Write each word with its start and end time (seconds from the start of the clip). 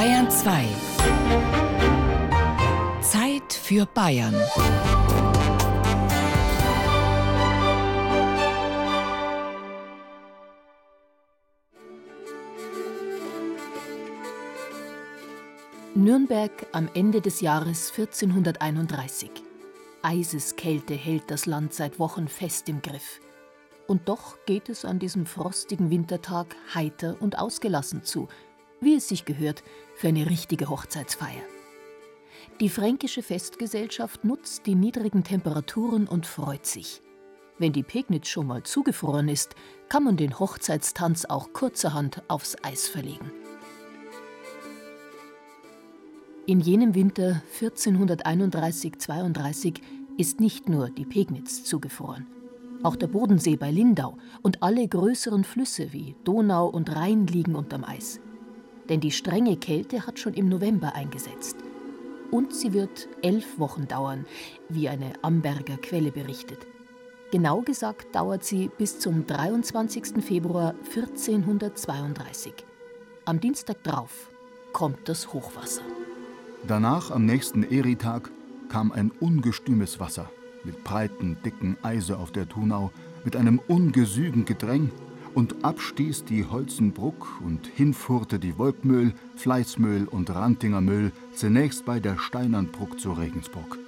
Bayern 0.00 0.30
2. 0.30 0.66
Zeit 3.02 3.52
für 3.52 3.84
Bayern. 3.84 4.34
Nürnberg 15.94 16.50
am 16.72 16.88
Ende 16.94 17.20
des 17.20 17.42
Jahres 17.42 17.90
1431. 17.90 19.30
Eiseskälte 20.00 20.94
hält 20.94 21.24
das 21.30 21.44
Land 21.44 21.74
seit 21.74 21.98
Wochen 21.98 22.26
fest 22.26 22.70
im 22.70 22.80
Griff. 22.80 23.20
Und 23.86 24.08
doch 24.08 24.38
geht 24.46 24.70
es 24.70 24.86
an 24.86 24.98
diesem 24.98 25.26
frostigen 25.26 25.90
Wintertag 25.90 26.56
heiter 26.74 27.16
und 27.20 27.38
ausgelassen 27.38 28.02
zu, 28.02 28.28
wie 28.80 28.94
es 28.94 29.08
sich 29.08 29.24
gehört 29.24 29.62
für 29.94 30.08
eine 30.08 30.28
richtige 30.28 30.68
Hochzeitsfeier. 30.68 31.42
Die 32.60 32.68
fränkische 32.68 33.22
Festgesellschaft 33.22 34.24
nutzt 34.24 34.66
die 34.66 34.74
niedrigen 34.74 35.24
Temperaturen 35.24 36.06
und 36.06 36.26
freut 36.26 36.66
sich. 36.66 37.00
Wenn 37.58 37.72
die 37.72 37.82
Pegnitz 37.82 38.28
schon 38.28 38.46
mal 38.46 38.62
zugefroren 38.62 39.28
ist, 39.28 39.54
kann 39.88 40.04
man 40.04 40.16
den 40.16 40.38
Hochzeitstanz 40.38 41.24
auch 41.26 41.52
kurzerhand 41.52 42.22
aufs 42.28 42.56
Eis 42.62 42.88
verlegen. 42.88 43.32
In 46.46 46.60
jenem 46.60 46.94
Winter 46.94 47.42
1431-32 47.60 49.80
ist 50.16 50.40
nicht 50.40 50.68
nur 50.68 50.90
die 50.90 51.04
Pegnitz 51.04 51.64
zugefroren. 51.64 52.26
Auch 52.82 52.96
der 52.96 53.08
Bodensee 53.08 53.56
bei 53.56 53.70
Lindau 53.70 54.16
und 54.42 54.62
alle 54.62 54.88
größeren 54.88 55.44
Flüsse 55.44 55.92
wie 55.92 56.16
Donau 56.24 56.66
und 56.66 56.96
Rhein 56.96 57.26
liegen 57.26 57.54
unterm 57.54 57.84
Eis. 57.84 58.20
Denn 58.90 59.00
die 59.00 59.12
strenge 59.12 59.56
Kälte 59.56 60.06
hat 60.06 60.18
schon 60.18 60.34
im 60.34 60.50
November 60.50 60.94
eingesetzt. 60.94 61.56
Und 62.30 62.54
sie 62.54 62.74
wird 62.74 63.08
elf 63.22 63.58
Wochen 63.58 63.88
dauern, 63.88 64.26
wie 64.68 64.90
eine 64.90 65.12
Amberger 65.22 65.78
Quelle 65.78 66.12
berichtet. 66.12 66.66
Genau 67.32 67.62
gesagt 67.62 68.14
dauert 68.14 68.44
sie 68.44 68.70
bis 68.76 68.98
zum 68.98 69.26
23. 69.26 70.22
Februar 70.22 70.74
1432. 70.94 72.52
Am 73.24 73.40
Dienstag 73.40 73.82
drauf 73.84 74.30
kommt 74.72 75.08
das 75.08 75.32
Hochwasser. 75.32 75.82
Danach, 76.66 77.10
am 77.10 77.24
nächsten 77.24 77.62
Eritag, 77.62 78.30
kam 78.68 78.92
ein 78.92 79.10
ungestümes 79.20 79.98
Wasser 79.98 80.28
mit 80.64 80.84
breiten, 80.84 81.38
dicken 81.44 81.76
Eise 81.82 82.18
auf 82.18 82.32
der 82.32 82.48
Thunau, 82.48 82.90
mit 83.24 83.36
einem 83.36 83.60
ungesügen 83.66 84.44
Gedräng, 84.44 84.90
und 85.34 85.64
abstieß 85.64 86.24
die 86.24 86.44
Holzenbruck 86.44 87.40
und 87.44 87.66
hinfurte 87.66 88.38
die 88.38 88.58
Wolkmühl, 88.58 89.14
Fleißmühl 89.36 90.06
und 90.06 90.30
Rantinger 90.30 90.80
Mühl 90.80 91.12
zunächst 91.34 91.84
bei 91.84 92.00
der 92.00 92.18
Steinernbruck 92.18 93.00
zu 93.00 93.12
Regensburg. 93.12 93.78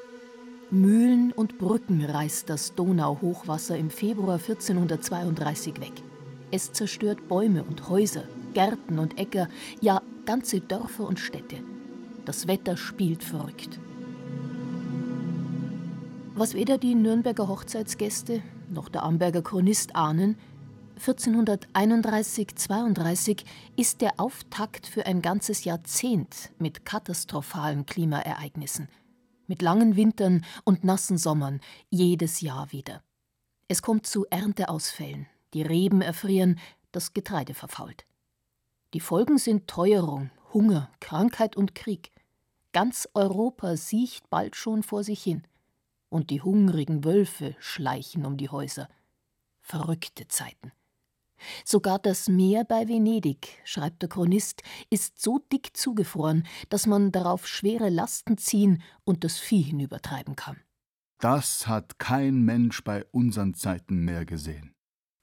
Mühlen 0.71 1.33
und 1.33 1.59
Brücken 1.59 2.05
reißt 2.05 2.49
das 2.49 2.75
Donauhochwasser 2.75 3.77
im 3.77 3.91
Februar 3.91 4.37
1432 4.37 5.81
weg. 5.81 5.93
Es 6.51 6.73
zerstört 6.73 7.29
Bäume 7.29 7.65
und 7.65 7.89
Häuser, 7.89 8.25
Gärten 8.55 8.99
und 8.99 9.19
Äcker, 9.19 9.49
ja 9.81 10.01
ganze 10.25 10.61
Dörfer 10.61 11.07
und 11.07 11.21
Städte. 11.21 11.57
Das 12.25 12.47
Wetter 12.47 12.77
spielt 12.77 13.25
verrückt. 13.25 13.79
Was 16.35 16.55
weder 16.55 16.79
die 16.79 16.95
Nürnberger 16.95 17.49
Hochzeitsgäste 17.49 18.43
noch 18.73 18.89
der 18.89 19.03
Amberger 19.03 19.43
Chronist 19.43 19.95
ahnen, 19.95 20.37
1431-32 21.01 23.45
ist 23.77 24.01
der 24.01 24.19
Auftakt 24.19 24.87
für 24.87 25.05
ein 25.07 25.21
ganzes 25.23 25.65
Jahrzehnt 25.65 26.53
mit 26.59 26.85
katastrophalen 26.85 27.87
Klimaereignissen, 27.87 28.89
mit 29.47 29.63
langen 29.63 29.97
Wintern 29.97 30.45
und 30.65 30.85
nassen 30.85 31.17
Sommern, 31.19 31.61
jedes 31.91 32.41
Jahr 32.41 32.73
wieder. 32.73 33.03
Es 33.69 33.83
kommt 33.83 34.07
zu 34.07 34.27
Ernteausfällen, 34.31 35.27
die 35.55 35.63
Reben 35.63 36.03
erfrieren, 36.03 36.59
das 36.93 37.15
Getreide 37.15 37.55
verfault. 37.55 38.05
Die 38.95 39.01
Folgen 39.01 39.39
sind 39.39 39.69
Teuerung, 39.69 40.31
Hunger, 40.53 40.91
Krankheit 41.01 41.57
und 41.57 41.75
Krieg. 41.75 42.13
Ganz 42.73 43.09
Europa 43.15 43.77
siecht 43.77 44.29
bald 44.31 44.57
schon 44.57 44.83
vor 44.83 45.05
sich 45.05 45.23
hin 45.23 45.43
und 46.11 46.31
die 46.31 46.43
hungrigen 46.43 47.05
Wölfe 47.05 47.57
schleichen 47.59 48.27
um 48.27 48.37
die 48.37 48.51
Häuser. 48.51 48.89
Verrückte 49.63 50.29
Zeiten. 50.29 50.73
Sogar 51.65 51.99
das 51.99 52.29
Meer 52.29 52.65
bei 52.65 52.89
Venedig, 52.89 53.61
schreibt 53.65 54.03
der 54.03 54.09
Chronist, 54.09 54.63
ist 54.91 55.21
so 55.21 55.39
dick 55.53 55.77
zugefroren, 55.77 56.47
dass 56.69 56.87
man 56.87 57.13
darauf 57.13 57.47
schwere 57.47 57.89
Lasten 57.89 58.39
ziehen 58.39 58.83
und 59.05 59.25
das 59.25 59.39
Vieh 59.39 59.63
hinübertreiben 59.63 60.37
kann. 60.37 60.61
Das 61.19 61.67
hat 61.67 61.99
kein 61.99 62.43
Mensch 62.43 62.83
bei 62.83 63.05
unseren 63.13 63.55
Zeiten 63.55 64.05
mehr 64.05 64.25
gesehen. 64.25 64.75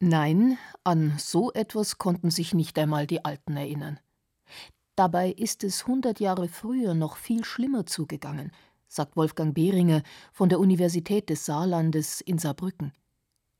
Nein, 0.01 0.57
an 0.83 1.15
so 1.17 1.51
etwas 1.51 1.97
konnten 1.97 2.31
sich 2.31 2.53
nicht 2.53 2.79
einmal 2.79 3.05
die 3.05 3.25
Alten 3.25 3.57
erinnern. 3.57 3.99
Dabei 4.95 5.31
ist 5.31 5.63
es 5.63 5.87
hundert 5.87 6.19
Jahre 6.19 6.47
früher 6.47 6.93
noch 6.93 7.17
viel 7.17 7.43
schlimmer 7.43 7.85
zugegangen 7.85 8.51
sagt 8.89 9.15
Wolfgang 9.15 9.53
Behringer 9.53 10.01
von 10.33 10.49
der 10.49 10.59
Universität 10.59 11.29
des 11.29 11.45
Saarlandes 11.45 12.21
in 12.21 12.39
Saarbrücken. 12.39 12.91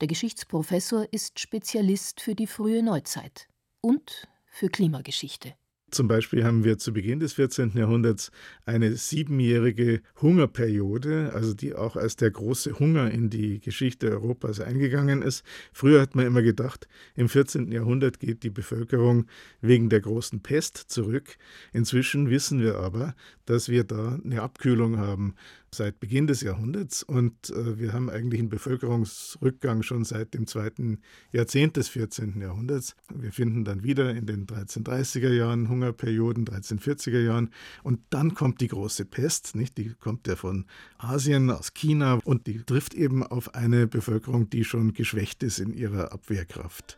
Der 0.02 0.08
Geschichtsprofessor 0.08 1.08
ist 1.12 1.42
Spezialist 1.42 2.22
für 2.22 2.34
die 2.34 2.48
frühe 2.48 2.82
Neuzeit 2.82 3.50
und 3.82 4.30
für 4.50 4.70
Klimageschichte. 4.70 5.56
Zum 5.92 6.08
Beispiel 6.08 6.44
haben 6.44 6.64
wir 6.64 6.78
zu 6.78 6.94
Beginn 6.94 7.20
des 7.20 7.34
14. 7.34 7.72
Jahrhunderts 7.76 8.32
eine 8.66 8.96
siebenjährige 8.96 10.02
Hungerperiode, 10.22 11.32
also 11.34 11.54
die 11.54 11.74
auch 11.74 11.96
als 11.96 12.16
der 12.16 12.30
große 12.30 12.80
Hunger 12.80 13.10
in 13.10 13.30
die 13.30 13.60
Geschichte 13.60 14.10
Europas 14.12 14.60
eingegangen 14.60 15.22
ist. 15.22 15.44
Früher 15.74 16.00
hat 16.02 16.16
man 16.16 16.28
immer 16.28 16.44
gedacht, 16.44 16.88
im 17.16 17.28
14. 17.28 17.72
Jahrhundert 17.72 18.20
geht 18.20 18.44
die 18.44 18.52
Bevölkerung 18.52 19.26
wegen 19.62 19.90
der 19.90 20.02
großen 20.02 20.42
Pest 20.42 20.78
zurück. 20.78 21.38
Inzwischen 21.74 22.30
wissen 22.30 22.62
wir 22.62 22.78
aber, 22.78 23.16
dass 23.46 23.68
wir 23.68 23.84
da 23.84 24.20
eine 24.24 24.44
Abkühlung 24.44 24.98
haben 24.98 25.34
seit 25.74 26.00
Beginn 26.00 26.28
des 26.28 26.42
Jahrhunderts 26.42 27.04
und 27.04 27.50
äh, 27.50 27.78
wir 27.80 27.94
haben 27.94 28.10
eigentlich 28.10 28.40
einen 28.40 28.50
Bevölkerungsrückgang 28.50 29.84
schon 29.84 30.04
seit 30.04 30.34
dem 30.34 30.48
zweiten 30.48 31.00
Jahrzehnt 31.32 31.78
des 31.78 31.90
14. 31.90 32.40
Jahrhunderts. 32.42 32.96
Wir 33.14 33.32
finden 33.32 33.66
dann 33.66 33.84
wieder 33.84 34.12
in 34.12 34.26
den 34.26 34.48
1330er 34.48 35.32
Jahren 35.32 35.70
Hungerperioden, 35.70 36.46
1340er 36.46 37.22
Jahren 37.22 37.52
und 37.84 38.00
dann 38.10 38.34
kommt 38.34 38.62
die 38.62 38.68
große 38.68 39.06
Pest, 39.06 39.56
nicht? 39.56 39.78
Die 39.78 39.94
kommt 39.94 40.28
ja 40.28 40.36
von 40.36 40.66
Asien, 40.98 41.52
aus 41.52 41.74
China 41.74 42.20
und 42.24 42.48
die 42.48 42.64
trifft 42.64 42.94
eben 42.94 43.24
auf 43.24 43.56
eine 43.56 43.88
Bevölkerung, 43.88 44.50
die 44.50 44.64
schon 44.64 44.94
geschwächt 44.94 45.44
ist 45.44 45.60
in 45.60 45.74
ihrer 45.74 46.12
Abwehrkraft. 46.12 46.98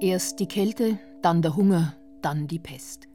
Erst 0.00 0.40
die 0.40 0.48
Kälte, 0.48 0.98
dann 1.22 1.40
der 1.40 1.56
Hunger, 1.56 1.94
dann 2.20 2.46
die 2.46 2.58
Pest. 2.58 3.08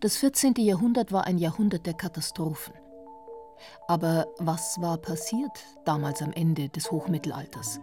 Das 0.00 0.16
14. 0.16 0.54
Jahrhundert 0.58 1.12
war 1.12 1.26
ein 1.26 1.38
Jahrhundert 1.38 1.86
der 1.86 1.94
Katastrophen. 1.94 2.74
Aber 3.88 4.26
was 4.38 4.80
war 4.80 4.98
passiert 4.98 5.52
damals 5.84 6.22
am 6.22 6.32
Ende 6.32 6.68
des 6.68 6.90
Hochmittelalters? 6.90 7.80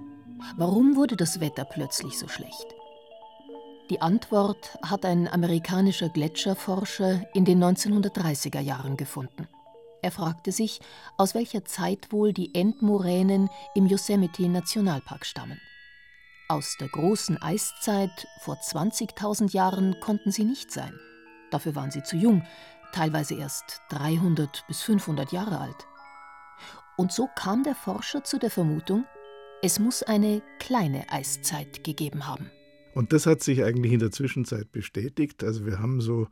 Warum 0.58 0.96
wurde 0.96 1.16
das 1.16 1.40
Wetter 1.40 1.66
plötzlich 1.66 2.18
so 2.18 2.28
schlecht? 2.28 2.76
Die 3.90 4.02
Antwort 4.02 4.78
hat 4.84 5.06
ein 5.06 5.28
amerikanischer 5.28 6.10
Gletscherforscher 6.10 7.24
in 7.34 7.46
den 7.46 7.64
1930er 7.64 8.62
Jahren 8.62 8.96
gefunden. 8.98 9.48
Er 10.02 10.12
fragte 10.12 10.52
sich, 10.52 10.80
aus 11.18 11.36
welcher 11.36 11.66
Zeit 11.66 12.12
wohl 12.12 12.34
die 12.34 12.56
Endmoränen 12.56 13.50
im 13.76 13.86
Yosemite 13.86 14.48
Nationalpark 14.48 15.26
stammen. 15.26 15.60
Aus 16.48 16.76
der 16.80 16.88
großen 16.88 17.42
Eiszeit 17.42 18.28
vor 18.40 18.56
20.000 18.56 19.54
Jahren 19.54 20.00
konnten 20.00 20.32
sie 20.32 20.44
nicht 20.44 20.72
sein– 20.72 20.94
Dafür 21.52 21.76
waren 21.76 21.92
sie 21.92 22.04
zu 22.04 22.18
jung, 22.18 22.44
teilweise 22.94 23.36
erst 23.36 23.82
300 23.90 24.66
bis 24.68 24.82
500 24.82 25.32
Jahre 25.32 25.60
alt. 25.60 25.88
Und 26.98 27.12
so 27.12 27.30
kam 27.36 27.64
der 27.64 27.76
Forscher 27.76 28.24
zu 28.24 28.40
der 28.40 28.52
Vermutung, 28.52 29.06
es 29.62 29.80
muss 29.80 30.02
eine 30.02 30.42
kleine 30.60 31.12
Eiszeit 31.12 31.84
gegeben 31.84 32.28
haben. 32.28 32.50
Und 32.94 33.14
das 33.14 33.26
hat 33.26 33.42
sich 33.42 33.64
eigentlich 33.64 33.94
in 33.94 34.00
der 34.00 34.12
Zwischenzeit 34.12 34.72
bestätigt. 34.72 35.44
Also 35.44 35.66
wir 35.66 35.80
haben 35.80 36.02
so 36.02 36.28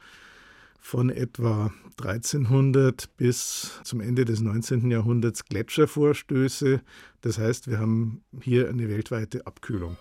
von 0.80 1.10
etwa 1.10 1.72
1300 2.02 3.16
bis 3.18 3.80
zum 3.84 4.02
Ende 4.02 4.26
des 4.26 4.42
19. 4.42 4.90
Jahrhunderts 4.90 5.46
Gletschervorstöße. 5.46 6.82
Das 7.22 7.38
heißt, 7.38 7.70
wir 7.70 7.80
haben 7.80 8.24
hier 8.42 8.70
eine 8.70 8.90
weltweite 8.90 9.46
Abkühlung. 9.46 9.98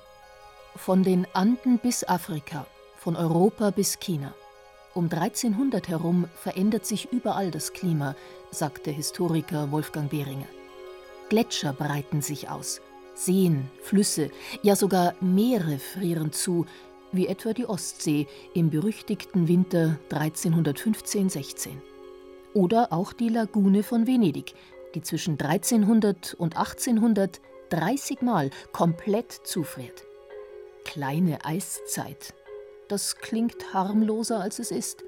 Von 0.77 1.03
den 1.03 1.27
Anden 1.35 1.79
bis 1.79 2.05
Afrika, 2.05 2.67
von 2.97 3.17
Europa 3.17 3.71
bis 3.71 3.99
China. 3.99 4.35
Um 4.99 5.05
1300 5.05 5.87
herum 5.87 6.27
verändert 6.35 6.85
sich 6.85 7.13
überall 7.13 7.53
das 7.53 7.73
Klima, 7.73 8.17
sagt 8.51 8.87
der 8.87 8.93
Historiker 8.93 9.71
Wolfgang 9.71 10.11
Behringer. 10.11 10.49
Gletscher 11.29 11.73
breiten 11.73 12.21
sich 12.21 12.51
aus, 12.51 12.81
Seen, 13.15 13.71
Flüsse, 13.81 14.33
ja 14.63 14.75
sogar 14.75 15.15
Meere 15.21 15.79
frieren 15.79 16.33
zu, 16.33 16.67
wie 17.13 17.29
etwa 17.29 17.53
die 17.53 17.67
Ostsee 17.67 18.27
im 18.55 18.71
berüchtigten 18.71 19.47
Winter 19.47 20.01
1315-16. 20.11 21.69
Oder 22.53 22.93
auch 22.93 23.13
die 23.13 23.29
Lagune 23.29 23.85
von 23.85 24.09
Venedig, 24.09 24.55
die 24.97 25.03
zwischen 25.03 25.41
1300 25.41 26.35
und 26.35 26.57
1800 26.57 27.41
30 27.71 28.23
Mal 28.23 28.51
komplett 28.73 29.31
zufriert. 29.31 30.03
Kleine 30.85 31.45
Eiszeit. 31.45 32.35
Das 32.89 33.17
klingt 33.17 33.75
harmloser, 33.75 34.41
als 34.41 34.59
es 34.59 34.71
ist. 34.71 35.05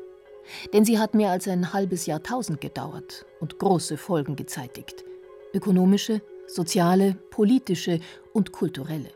Denn 0.73 0.85
sie 0.85 0.99
hat 0.99 1.15
mehr 1.15 1.31
als 1.31 1.49
ein 1.49 1.73
halbes 1.73 2.07
Jahrtausend 2.07 2.61
gedauert 2.61 3.25
und 3.41 3.59
große 3.59 3.97
Folgen 3.97 4.37
gezeitigt. 4.37 5.05
Ökonomische, 5.55 6.23
soziale, 6.47 7.15
politische 7.31 8.01
und 8.33 8.53
kulturelle. 8.53 9.11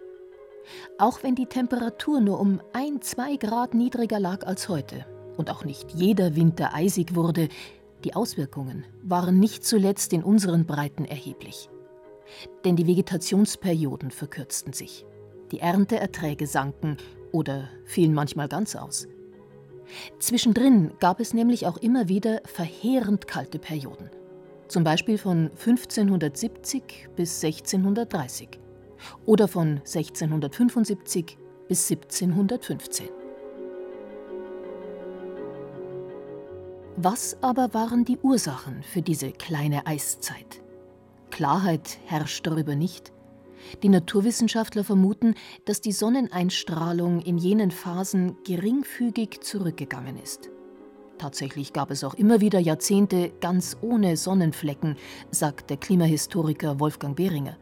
Auch 0.98 1.22
wenn 1.22 1.34
die 1.34 1.46
Temperatur 1.46 2.20
nur 2.20 2.40
um 2.40 2.60
ein, 2.72 3.02
zwei 3.02 3.36
Grad 3.36 3.74
niedriger 3.74 4.18
lag 4.18 4.46
als 4.46 4.68
heute 4.68 5.04
und 5.36 5.50
auch 5.50 5.64
nicht 5.64 5.90
jeder 5.92 6.36
Winter 6.36 6.74
eisig 6.74 7.14
wurde, 7.14 7.48
die 8.04 8.14
Auswirkungen 8.14 8.84
waren 9.02 9.38
nicht 9.38 9.64
zuletzt 9.64 10.12
in 10.12 10.22
unseren 10.22 10.64
Breiten 10.64 11.04
erheblich. 11.04 11.68
Denn 12.64 12.76
die 12.76 12.86
Vegetationsperioden 12.86 14.10
verkürzten 14.10 14.72
sich, 14.72 15.04
die 15.52 15.60
Ernteerträge 15.60 16.46
sanken 16.46 16.96
oder 17.34 17.68
fielen 17.84 18.14
manchmal 18.14 18.48
ganz 18.48 18.76
aus. 18.76 19.08
Zwischendrin 20.18 20.92
gab 21.00 21.18
es 21.20 21.34
nämlich 21.34 21.66
auch 21.66 21.76
immer 21.76 22.08
wieder 22.08 22.40
verheerend 22.44 23.26
kalte 23.26 23.58
Perioden, 23.58 24.08
zum 24.68 24.84
Beispiel 24.84 25.18
von 25.18 25.50
1570 25.50 27.08
bis 27.16 27.44
1630 27.44 28.48
oder 29.26 29.48
von 29.48 29.78
1675 29.78 31.36
bis 31.68 31.90
1715. 31.90 33.08
Was 36.96 37.36
aber 37.42 37.74
waren 37.74 38.04
die 38.04 38.18
Ursachen 38.18 38.84
für 38.84 39.02
diese 39.02 39.32
kleine 39.32 39.86
Eiszeit? 39.86 40.62
Klarheit 41.30 41.98
herrscht 42.06 42.46
darüber 42.46 42.76
nicht. 42.76 43.13
Die 43.82 43.88
Naturwissenschaftler 43.88 44.84
vermuten, 44.84 45.34
dass 45.64 45.80
die 45.80 45.92
Sonneneinstrahlung 45.92 47.20
in 47.20 47.38
jenen 47.38 47.70
Phasen 47.70 48.36
geringfügig 48.44 49.40
zurückgegangen 49.40 50.16
ist. 50.16 50.50
Tatsächlich 51.18 51.72
gab 51.72 51.90
es 51.90 52.04
auch 52.04 52.14
immer 52.14 52.40
wieder 52.40 52.58
Jahrzehnte 52.58 53.32
ganz 53.40 53.76
ohne 53.80 54.16
Sonnenflecken, 54.16 54.96
sagt 55.30 55.70
der 55.70 55.76
Klimahistoriker 55.76 56.80
Wolfgang 56.80 57.16
Behringer. 57.16 57.56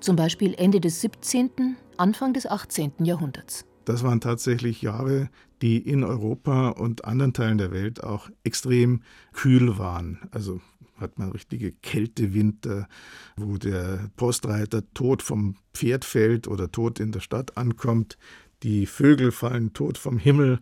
Zum 0.00 0.16
Beispiel 0.16 0.54
Ende 0.56 0.80
des 0.80 1.00
17., 1.00 1.76
Anfang 1.96 2.32
des 2.32 2.46
18. 2.46 2.92
Jahrhunderts. 3.00 3.64
Das 3.84 4.02
waren 4.02 4.20
tatsächlich 4.20 4.82
Jahre, 4.82 5.30
die 5.62 5.78
in 5.78 6.04
Europa 6.04 6.68
und 6.70 7.04
anderen 7.04 7.32
Teilen 7.32 7.58
der 7.58 7.72
Welt 7.72 8.04
auch 8.04 8.28
extrem 8.44 9.02
kühl 9.32 9.78
waren. 9.78 10.28
Also 10.30 10.60
hat 11.00 11.18
man 11.18 11.30
richtige 11.30 11.72
Kältewinter, 11.72 12.88
wo 13.36 13.56
der 13.56 14.10
Postreiter 14.16 14.82
tot 14.94 15.22
vom 15.22 15.56
Pferd 15.74 16.04
fällt 16.04 16.48
oder 16.48 16.70
tot 16.70 17.00
in 17.00 17.12
der 17.12 17.20
Stadt 17.20 17.56
ankommt. 17.56 18.18
Die 18.62 18.86
Vögel 18.86 19.30
fallen 19.30 19.72
tot 19.72 19.98
vom 19.98 20.18
Himmel 20.18 20.60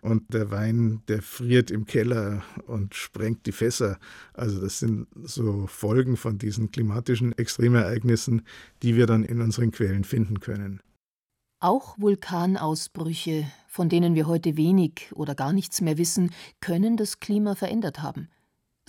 und 0.00 0.32
der 0.32 0.50
Wein, 0.50 1.02
der 1.08 1.22
friert 1.22 1.70
im 1.70 1.84
Keller 1.84 2.42
und 2.66 2.94
sprengt 2.94 3.46
die 3.46 3.52
Fässer. 3.52 3.98
Also 4.32 4.60
das 4.60 4.78
sind 4.78 5.06
so 5.22 5.66
Folgen 5.66 6.16
von 6.16 6.38
diesen 6.38 6.70
klimatischen 6.70 7.36
Extremereignissen, 7.36 8.42
die 8.82 8.96
wir 8.96 9.06
dann 9.06 9.24
in 9.24 9.40
unseren 9.40 9.70
Quellen 9.70 10.04
finden 10.04 10.40
können. 10.40 10.80
Auch 11.60 11.98
Vulkanausbrüche, 11.98 13.50
von 13.66 13.88
denen 13.88 14.14
wir 14.14 14.28
heute 14.28 14.56
wenig 14.56 15.10
oder 15.12 15.34
gar 15.34 15.52
nichts 15.52 15.80
mehr 15.80 15.98
wissen, 15.98 16.30
können 16.60 16.96
das 16.96 17.18
Klima 17.18 17.56
verändert 17.56 18.00
haben. 18.00 18.28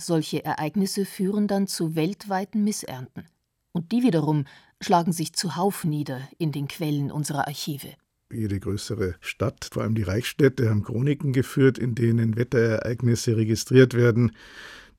Solche 0.00 0.44
Ereignisse 0.44 1.04
führen 1.04 1.46
dann 1.46 1.66
zu 1.66 1.94
weltweiten 1.94 2.64
Missernten. 2.64 3.24
Und 3.72 3.92
die 3.92 4.02
wiederum 4.02 4.46
schlagen 4.80 5.12
sich 5.12 5.34
zuhauf 5.34 5.84
nieder 5.84 6.20
in 6.38 6.52
den 6.52 6.68
Quellen 6.68 7.12
unserer 7.12 7.46
Archive. 7.46 7.94
Jede 8.32 8.58
größere 8.60 9.16
Stadt, 9.20 9.68
vor 9.70 9.82
allem 9.82 9.94
die 9.94 10.02
Reichsstädte, 10.02 10.70
haben 10.70 10.84
Chroniken 10.84 11.32
geführt, 11.32 11.78
in 11.78 11.94
denen 11.94 12.36
Wetterereignisse 12.36 13.36
registriert 13.36 13.92
werden. 13.92 14.32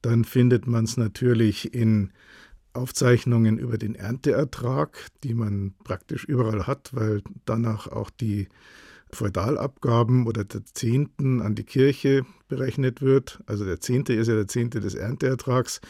Dann 0.02 0.24
findet 0.24 0.68
man 0.68 0.84
es 0.84 0.98
natürlich 0.98 1.74
in 1.74 2.12
Aufzeichnungen 2.74 3.58
über 3.58 3.78
den 3.78 3.96
Ernteertrag, 3.96 5.08
die 5.24 5.34
man 5.34 5.74
praktisch 5.84 6.26
überall 6.26 6.68
hat, 6.68 6.94
weil 6.94 7.22
danach 7.46 7.88
auch 7.88 8.10
die 8.10 8.50
Feudalabgaben 9.16 10.28
oder 10.28 10.44
der 10.44 10.64
Zehnten 10.66 11.42
an 11.42 11.56
die 11.56 11.64
Kirche 11.64 12.26
berechnet 12.48 13.02
wird. 13.02 13.42
Also 13.46 13.66
der 13.66 13.80
Zehnte 13.80 14.14
ist 14.14 14.28
ja 14.28 14.36
der 14.36 14.48
Zehnte 14.48 14.80
des 14.80 14.96
Ernteertrags. 14.96 15.82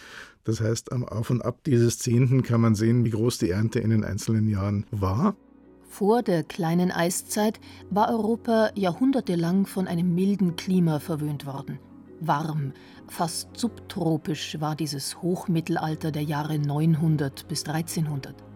Das 0.43 0.61
heißt, 0.61 0.91
am 0.91 1.05
Auf 1.05 1.29
und 1.29 1.43
Ab 1.43 1.63
dieses 1.65 1.99
Zehnten 1.99 2.43
kann 2.43 2.61
man 2.61 2.75
sehen, 2.75 3.05
wie 3.05 3.11
groß 3.11 3.37
die 3.37 3.49
Ernte 3.49 3.79
in 3.79 3.91
den 3.91 4.03
einzelnen 4.03 4.47
Jahren 4.47 4.85
war. 4.91 5.35
Vor 5.83 6.23
der 6.23 6.43
kleinen 6.43 6.89
Eiszeit 6.89 7.59
war 7.89 8.09
Europa 8.09 8.71
jahrhundertelang 8.75 9.65
von 9.65 9.87
einem 9.87 10.15
milden 10.15 10.55
Klima 10.55 10.99
verwöhnt 10.99 11.45
worden. 11.45 11.79
Warm, 12.21 12.73
fast 13.07 13.57
subtropisch 13.57 14.57
war 14.59 14.75
dieses 14.75 15.21
Hochmittelalter 15.21 16.11
der 16.11 16.23
Jahre 16.23 16.59
900 16.59 17.47
bis 17.47 17.65
1300. 17.65 18.50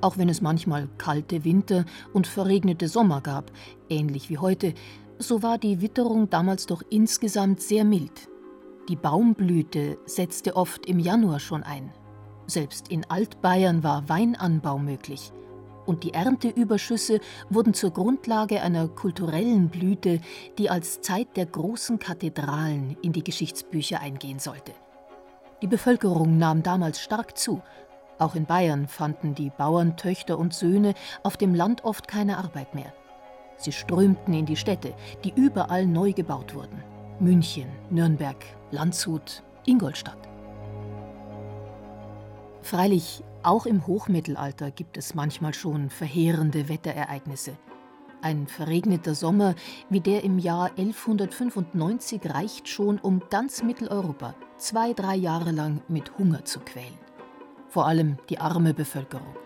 Auch 0.00 0.18
wenn 0.18 0.28
es 0.28 0.40
manchmal 0.40 0.88
kalte 0.98 1.44
Winter 1.44 1.84
und 2.12 2.26
verregnete 2.26 2.88
Sommer 2.88 3.20
gab, 3.20 3.50
ähnlich 3.88 4.30
wie 4.30 4.38
heute, 4.38 4.74
so 5.18 5.42
war 5.42 5.58
die 5.58 5.80
Witterung 5.80 6.30
damals 6.30 6.66
doch 6.66 6.82
insgesamt 6.90 7.60
sehr 7.60 7.84
mild. 7.84 8.28
Die 8.88 8.96
Baumblüte 8.96 9.98
setzte 10.06 10.56
oft 10.56 10.86
im 10.86 10.98
Januar 10.98 11.40
schon 11.40 11.62
ein. 11.62 11.92
Selbst 12.46 12.88
in 12.88 13.04
Altbayern 13.08 13.84
war 13.84 14.08
Weinanbau 14.08 14.78
möglich 14.78 15.32
und 15.90 16.04
die 16.04 16.14
Ernteüberschüsse 16.14 17.20
wurden 17.50 17.74
zur 17.74 17.90
Grundlage 17.90 18.62
einer 18.62 18.88
kulturellen 18.88 19.68
Blüte, 19.68 20.20
die 20.56 20.70
als 20.70 21.00
Zeit 21.00 21.36
der 21.36 21.46
großen 21.46 21.98
Kathedralen 21.98 22.96
in 23.02 23.12
die 23.12 23.24
Geschichtsbücher 23.24 24.00
eingehen 24.00 24.38
sollte. 24.38 24.72
Die 25.62 25.66
Bevölkerung 25.66 26.38
nahm 26.38 26.62
damals 26.62 27.00
stark 27.00 27.36
zu. 27.36 27.60
Auch 28.20 28.34
in 28.34 28.44
Bayern 28.44 28.86
fanden 28.86 29.34
die 29.34 29.48
Bauerntöchter 29.48 30.38
und 30.38 30.52
Söhne 30.52 30.92
auf 31.22 31.38
dem 31.38 31.54
Land 31.54 31.84
oft 31.84 32.06
keine 32.06 32.36
Arbeit 32.36 32.74
mehr. 32.74 32.92
Sie 33.56 33.72
strömten 33.72 34.34
in 34.34 34.44
die 34.44 34.56
Städte, 34.56 34.92
die 35.24 35.32
überall 35.34 35.86
neu 35.86 36.12
gebaut 36.12 36.54
wurden. 36.54 36.84
München, 37.18 37.68
Nürnberg, 37.88 38.36
Landshut, 38.70 39.42
Ingolstadt. 39.64 40.28
Freilich 42.60 43.24
auch 43.42 43.64
im 43.64 43.86
Hochmittelalter 43.86 44.70
gibt 44.70 44.98
es 44.98 45.14
manchmal 45.14 45.54
schon 45.54 45.88
verheerende 45.88 46.68
Wetterereignisse. 46.68 47.56
Ein 48.20 48.46
verregneter 48.46 49.14
Sommer 49.14 49.54
wie 49.88 50.00
der 50.00 50.24
im 50.24 50.38
Jahr 50.38 50.72
1195 50.76 52.20
reicht 52.26 52.68
schon, 52.68 52.98
um 52.98 53.22
ganz 53.30 53.62
Mitteleuropa 53.62 54.34
zwei, 54.58 54.92
drei 54.92 55.16
Jahre 55.16 55.52
lang 55.52 55.80
mit 55.88 56.18
Hunger 56.18 56.44
zu 56.44 56.60
quälen. 56.60 57.09
Vor 57.70 57.86
allem 57.86 58.18
die 58.28 58.38
arme 58.38 58.74
Bevölkerung. 58.74 59.36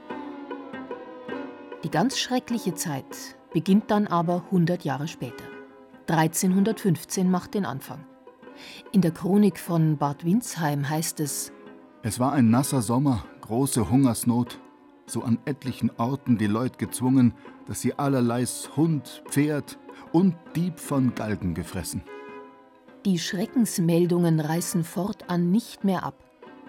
Die 1.85 1.90
ganz 1.90 2.19
schreckliche 2.19 2.75
Zeit 2.75 3.37
beginnt 3.52 3.90
dann 3.90 4.07
aber 4.07 4.45
100 4.47 4.83
Jahre 4.83 5.09
später. 5.09 5.45
1315 6.09 7.31
macht 7.31 7.52
den 7.52 7.66
Anfang. 7.66 8.07
In 8.93 9.02
der 9.02 9.11
Chronik 9.11 9.59
von 9.59 9.99
Bad 9.99 10.25
Windsheim 10.25 10.88
heißt 10.88 11.21
es: 11.21 11.52
Es 12.02 12.19
war 12.19 12.33
ein 12.33 12.49
nasser 12.49 12.81
Sommer, 12.81 13.26
große 13.43 13.90
Hungersnot, 13.90 14.59
so 15.04 15.23
an 15.23 15.38
etlichen 15.45 15.90
Orten 15.99 16.38
die 16.38 16.47
Leut 16.47 16.78
gezwungen, 16.78 17.35
dass 17.66 17.83
sie 17.83 17.99
allerleis 17.99 18.71
Hund, 18.75 19.23
Pferd 19.28 19.78
und 20.12 20.35
Dieb 20.57 20.81
von 20.81 21.14
Galgen 21.14 21.52
gefressen. 21.52 22.02
Die 23.04 23.19
Schreckensmeldungen 23.19 24.40
reißen 24.40 24.83
fortan 24.83 25.50
nicht 25.50 25.85
mehr 25.85 26.04
ab. 26.04 26.24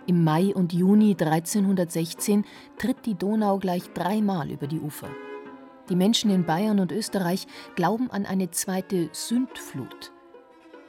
Im 0.08 0.24
Mai 0.24 0.54
und 0.54 0.72
Juni 0.72 1.16
1316 1.20 2.46
tritt 2.78 3.08
die 3.08 3.16
Donau 3.16 3.58
gleich 3.58 3.92
dreimal 3.94 4.52
über 4.52 4.68
die 4.68 4.80
Ufer. 4.80 5.10
Die 5.90 5.96
Menschen 5.96 6.30
in 6.30 6.46
Bayern 6.46 6.80
und 6.80 6.92
Österreich 6.92 7.48
glauben 7.76 8.12
an 8.12 8.28
eine 8.28 8.52
zweite 8.52 9.10
Sündflut. 9.12 10.12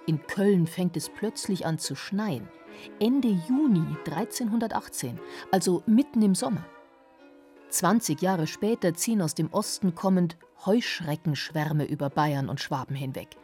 In 0.06 0.26
Köln 0.26 0.66
fängt 0.66 0.98
es 0.98 1.08
plötzlich 1.08 1.64
an 1.64 1.78
zu 1.78 1.94
schneien. 1.94 2.46
Ende 3.00 3.28
Juni 3.28 3.86
1318, 4.06 5.18
also 5.50 5.82
mitten 5.86 6.20
im 6.20 6.34
Sommer. 6.34 6.64
20 7.70 8.20
Jahre 8.20 8.46
später 8.46 8.92
ziehen 8.92 9.22
aus 9.22 9.34
dem 9.34 9.50
Osten 9.50 9.94
kommend 9.94 10.36
Heuschreckenschwärme 10.66 11.86
über 11.86 12.10
Bayern 12.10 12.50
und 12.50 12.60
Schwaben 12.60 12.94
hinweg. 12.94 13.36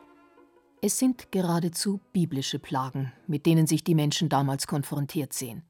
Es 0.85 0.99
sind 0.99 1.31
geradezu 1.31 2.01
biblische 2.13 2.59
Plagen, 2.59 3.13
mit 3.29 3.47
denen 3.47 3.69
sich 3.69 3.85
die 3.85 3.95
Menschen 3.95 4.29
damals 4.29 4.67
konfrontiert 4.67 5.33
sehen. 5.33 5.63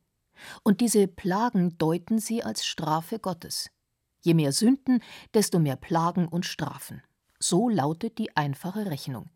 Und 0.62 0.80
diese 0.80 1.06
Plagen 1.06 1.76
deuten 1.76 2.18
sie 2.18 2.42
als 2.42 2.64
Strafe 2.64 3.18
Gottes. 3.18 3.70
Je 4.22 4.32
mehr 4.32 4.52
Sünden, 4.52 5.02
desto 5.34 5.58
mehr 5.58 5.76
Plagen 5.76 6.28
und 6.28 6.46
Strafen. 6.46 7.02
So 7.38 7.68
lautet 7.68 8.16
die 8.16 8.34
einfache 8.38 8.86
Rechnung, 8.86 9.28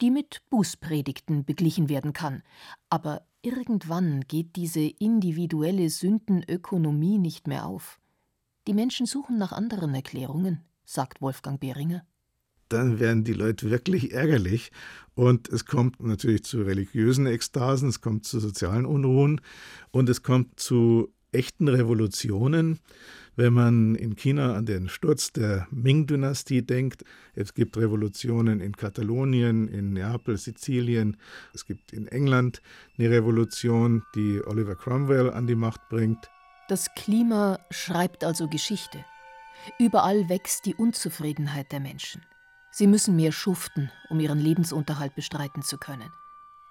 die 0.00 0.10
mit 0.10 0.40
Bußpredigten 0.48 1.44
beglichen 1.44 1.90
werden 1.90 2.14
kann. 2.14 2.42
Aber 2.88 3.26
irgendwann 3.42 4.22
geht 4.22 4.56
diese 4.56 4.86
individuelle 4.86 5.90
Sündenökonomie 5.90 7.18
nicht 7.18 7.46
mehr 7.46 7.66
auf. 7.66 8.00
Die 8.66 8.72
Menschen 8.72 9.04
suchen 9.04 9.36
nach 9.36 9.52
anderen 9.52 9.94
Erklärungen, 9.94 10.64
sagt 10.86 11.20
Wolfgang 11.20 11.60
Behringer 11.60 12.06
dann 12.74 12.98
werden 13.00 13.24
die 13.24 13.32
Leute 13.32 13.70
wirklich 13.70 14.12
ärgerlich. 14.12 14.72
Und 15.14 15.48
es 15.48 15.64
kommt 15.64 16.02
natürlich 16.02 16.42
zu 16.42 16.62
religiösen 16.62 17.26
Ekstasen, 17.26 17.88
es 17.88 18.00
kommt 18.00 18.24
zu 18.24 18.40
sozialen 18.40 18.84
Unruhen 18.84 19.40
und 19.92 20.08
es 20.08 20.22
kommt 20.22 20.58
zu 20.58 21.12
echten 21.30 21.68
Revolutionen. 21.68 22.80
Wenn 23.36 23.52
man 23.52 23.94
in 23.94 24.14
China 24.16 24.54
an 24.54 24.66
den 24.66 24.88
Sturz 24.88 25.32
der 25.32 25.66
Ming-Dynastie 25.70 26.62
denkt, 26.62 27.04
es 27.34 27.54
gibt 27.54 27.76
Revolutionen 27.76 28.60
in 28.60 28.76
Katalonien, 28.76 29.66
in 29.68 29.92
Neapel, 29.92 30.36
Sizilien, 30.36 31.16
es 31.52 31.64
gibt 31.66 31.92
in 31.92 32.06
England 32.08 32.62
eine 32.96 33.10
Revolution, 33.10 34.02
die 34.14 34.40
Oliver 34.44 34.76
Cromwell 34.76 35.30
an 35.30 35.46
die 35.46 35.56
Macht 35.56 35.80
bringt. 35.88 36.28
Das 36.68 36.94
Klima 36.94 37.58
schreibt 37.70 38.24
also 38.24 38.48
Geschichte. 38.48 39.04
Überall 39.78 40.28
wächst 40.28 40.66
die 40.66 40.74
Unzufriedenheit 40.74 41.72
der 41.72 41.80
Menschen. 41.80 42.22
Sie 42.76 42.88
müssen 42.88 43.14
mehr 43.14 43.30
schuften, 43.30 43.92
um 44.10 44.18
ihren 44.18 44.40
Lebensunterhalt 44.40 45.14
bestreiten 45.14 45.62
zu 45.62 45.78
können. 45.78 46.12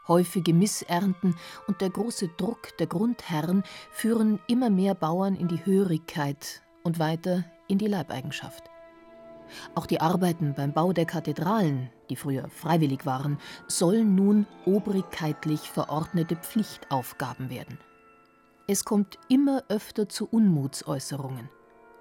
Häufige 0.06 0.54
Missernten 0.54 1.34
und 1.66 1.80
der 1.80 1.92
große 1.92 2.28
Druck 2.28 2.76
der 2.78 2.88
Grundherren 2.88 3.64
führen 3.90 4.42
immer 4.48 4.70
mehr 4.70 4.96
Bauern 4.96 5.34
in 5.34 5.48
die 5.48 5.66
Hörigkeit 5.66 6.62
und 6.84 7.00
weiter 7.00 7.46
in 7.70 7.78
die 7.78 7.88
Leibeigenschaft. 7.88 8.70
Auch 9.76 9.86
die 9.86 10.02
Arbeiten 10.02 10.56
beim 10.56 10.74
Bau 10.74 10.92
der 10.92 11.06
Kathedralen, 11.06 11.90
die 12.10 12.18
früher 12.18 12.50
freiwillig 12.50 13.06
waren, 13.06 13.38
sollen 13.70 14.14
nun 14.14 14.46
obrigkeitlich 14.66 15.72
verordnete 15.72 16.36
Pflichtaufgaben 16.36 17.50
werden. 17.50 17.80
Es 18.68 18.84
kommt 18.84 19.20
immer 19.30 19.64
öfter 19.70 20.10
zu 20.10 20.28
Unmutsäußerungen 20.28 21.50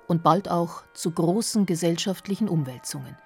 und 0.09 0.25
bald 0.25 0.50
auch 0.50 0.82
zu 0.92 1.12
großen 1.12 1.66
gesellschaftlichen 1.66 2.49
Umwälzungen. 2.49 3.16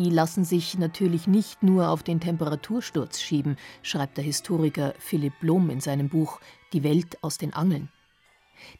Die 0.00 0.08
lassen 0.08 0.46
sich 0.46 0.78
natürlich 0.78 1.26
nicht 1.26 1.62
nur 1.62 1.90
auf 1.90 2.02
den 2.02 2.20
Temperatursturz 2.20 3.20
schieben, 3.20 3.58
schreibt 3.82 4.16
der 4.16 4.24
Historiker 4.24 4.94
Philipp 4.98 5.34
Blom 5.40 5.68
in 5.68 5.80
seinem 5.80 6.08
Buch 6.08 6.40
Die 6.72 6.82
Welt 6.82 7.22
aus 7.22 7.36
den 7.36 7.52
Angeln. 7.52 7.90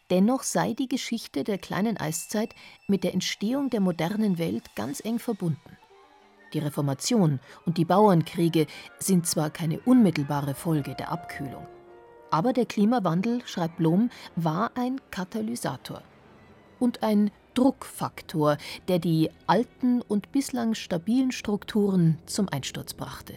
Dennoch 0.08 0.42
sei 0.42 0.72
die 0.72 0.88
Geschichte 0.88 1.44
der 1.44 1.58
kleinen 1.58 1.98
Eiszeit 1.98 2.54
mit 2.88 3.04
der 3.04 3.12
Entstehung 3.12 3.68
der 3.68 3.80
modernen 3.80 4.38
Welt 4.38 4.74
ganz 4.74 5.04
eng 5.04 5.18
verbunden. 5.18 5.76
Die 6.54 6.58
Reformation 6.58 7.38
und 7.66 7.76
die 7.76 7.84
Bauernkriege 7.84 8.66
sind 8.98 9.26
zwar 9.26 9.50
keine 9.50 9.78
unmittelbare 9.80 10.54
Folge 10.54 10.94
der 10.94 11.12
Abkühlung, 11.12 11.66
aber 12.30 12.54
der 12.54 12.64
Klimawandel, 12.64 13.42
schreibt 13.44 13.76
Blom, 13.76 14.08
war 14.36 14.70
ein 14.74 14.98
Katalysator 15.10 16.02
und 16.78 17.02
ein 17.02 17.30
Druckfaktor, 17.60 18.56
der 18.88 18.98
die 18.98 19.28
alten 19.46 20.00
und 20.00 20.32
bislang 20.32 20.74
stabilen 20.74 21.30
Strukturen 21.30 22.16
zum 22.24 22.48
Einsturz 22.48 22.94
brachte. 22.94 23.34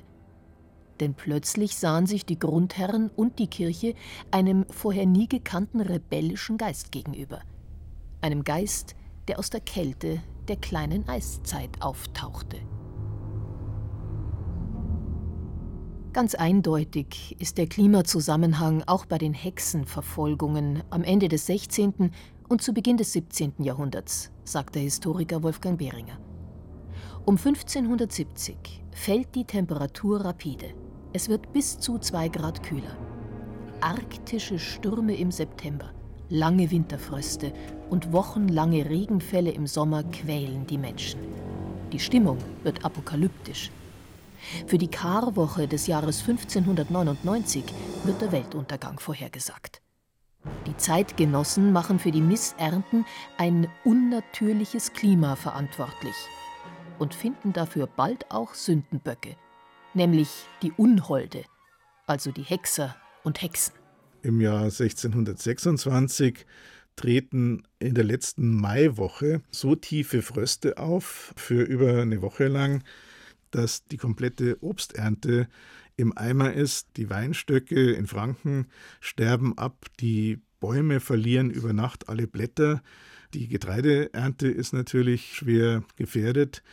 Denn 1.02 1.14
plötzlich 1.14 1.76
sahen 1.76 2.08
sich 2.08 2.26
die 2.26 2.40
Grundherren 2.40 3.10
und 3.10 3.38
die 3.38 3.48
Kirche 3.48 3.96
einem 4.32 4.66
vorher 4.70 5.06
nie 5.06 5.28
gekannten 5.28 5.82
rebellischen 5.82 6.58
Geist 6.58 6.94
gegenüber. 6.94 7.42
Einem 8.22 8.46
Geist, 8.46 8.96
der 9.28 9.40
aus 9.40 9.50
der 9.50 9.60
Kälte 9.60 10.22
der 10.48 10.56
kleinen 10.56 11.10
Eiszeit 11.10 11.82
auftauchte. 11.82 12.60
Ganz 16.14 16.36
eindeutig 16.36 17.36
ist 17.40 17.58
der 17.58 17.66
Klimazusammenhang 17.66 18.84
auch 18.86 19.08
bei 19.08 19.18
den 19.18 19.34
Hexenverfolgungen 19.34 20.84
am 20.92 21.04
Ende 21.04 21.28
des 21.28 21.48
16 21.48 22.12
und 22.50 22.62
zu 22.62 22.74
Beginn 22.74 22.98
des 22.98 23.14
17. 23.14 23.54
Jahrhunderts, 23.60 24.32
sagt 24.44 24.76
der 24.76 24.82
Historiker 24.82 25.44
Wolfgang 25.44 25.78
Behringer. 25.78 26.18
Um 27.26 27.38
1570 27.38 28.84
fällt 28.92 29.34
die 29.36 29.46
Temperatur 29.46 30.26
rapide. 30.26 30.74
Es 31.14 31.30
wird 31.30 31.54
bis 31.54 31.78
zu 31.78 32.00
2 32.00 32.28
Grad 32.30 32.64
kühler. 32.64 32.98
Arktische 33.82 34.60
Stürme 34.60 35.16
im 35.16 35.32
September, 35.32 35.92
lange 36.30 36.72
Winterfröste 36.72 37.54
und 37.90 38.12
wochenlange 38.12 38.90
Regenfälle 38.90 39.52
im 39.52 39.68
Sommer 39.68 40.04
quälen 40.04 40.66
die 40.68 40.78
Menschen. 40.78 41.20
Die 41.92 42.00
Stimmung 42.00 42.40
wird 42.64 42.84
apokalyptisch. 42.84 43.70
Für 44.66 44.78
die 44.78 44.90
Karwoche 44.90 45.68
des 45.68 45.88
Jahres 45.88 46.20
1599 46.22 47.64
wird 48.04 48.22
der 48.22 48.32
Weltuntergang 48.32 49.00
vorhergesagt. 49.00 49.83
Die 50.68 50.78
Zeitgenossen 50.78 51.72
machen 51.72 52.00
für 52.00 52.12
die 52.12 52.22
Missernten 52.22 53.06
ein 53.38 53.68
unnatürliches 53.84 54.94
Klima 54.94 55.36
verantwortlich 55.36 56.16
und 57.00 57.14
finden 57.14 57.54
dafür 57.54 57.88
bald 57.88 58.32
auch 58.32 58.54
Sündenböcke, 58.54 59.36
nämlich 59.94 60.30
die 60.62 60.72
Unholde, 60.72 61.44
also 62.08 62.32
die 62.32 62.44
Hexer 62.44 62.96
und 63.24 63.42
Hexen. 63.42 63.76
Im 64.22 64.42
Jahr 64.42 64.64
1626 64.64 66.46
treten 66.96 67.64
in 67.80 67.96
der 67.96 68.04
letzten 68.04 68.56
Maiwoche 68.56 69.42
so 69.52 69.76
tiefe 69.76 70.22
Fröste 70.22 70.78
auf 70.78 71.34
für 71.36 71.64
über 71.64 72.02
eine 72.02 72.22
Woche 72.22 72.48
lang, 72.48 72.84
dass 73.52 73.86
die 73.88 73.98
komplette 73.98 74.58
Obsternte 74.62 75.48
im 75.96 76.18
Eimer 76.18 76.54
ist. 76.54 76.90
Die 76.98 77.10
Weinstöcke 77.10 77.92
in 77.92 78.08
Franken 78.08 78.68
sterben 79.00 79.58
ab, 79.58 79.86
die 80.00 80.40
Bäume 80.60 81.00
verlieren 81.00 81.52
über 81.52 81.74
Nacht 81.74 82.10
alle 82.10 82.28
Blätter. 82.28 82.82
Die 83.34 83.48
Getreideernte 83.48 84.48
ist 84.48 84.74
natürlich 84.74 85.36
schwer 85.36 85.84
gefährdet. 85.96 86.64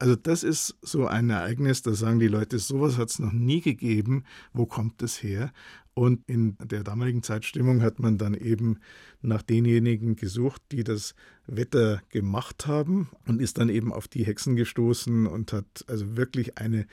Also 0.00 0.14
das 0.14 0.44
ist 0.44 0.76
so 0.80 1.06
ein 1.06 1.30
Ereignis, 1.30 1.82
da 1.82 1.92
sagen 1.92 2.20
die 2.20 2.28
Leute, 2.28 2.58
sowas 2.58 2.98
hat 2.98 3.10
es 3.10 3.18
noch 3.18 3.32
nie 3.32 3.60
gegeben. 3.60 4.24
Wo 4.52 4.64
kommt 4.64 5.02
es 5.02 5.22
her? 5.22 5.52
Und 5.94 6.28
in 6.28 6.56
der 6.62 6.84
damaligen 6.84 7.24
Zeitstimmung 7.24 7.82
hat 7.82 7.98
man 7.98 8.18
dann 8.18 8.34
eben 8.34 8.78
nach 9.20 9.42
denjenigen 9.42 10.14
gesucht, 10.14 10.62
die 10.70 10.84
das 10.84 11.16
Wetter 11.48 12.00
gemacht 12.10 12.68
haben 12.68 13.08
und 13.26 13.42
ist 13.42 13.58
dann 13.58 13.68
eben 13.68 13.92
auf 13.92 14.06
die 14.06 14.24
Hexen 14.24 14.54
gestoßen 14.54 15.26
und 15.26 15.52
hat 15.52 15.84
also 15.88 16.16
wirklich 16.16 16.56
eine 16.56 16.86